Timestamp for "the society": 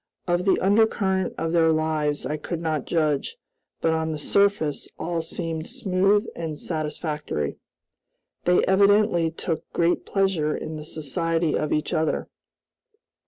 10.77-11.55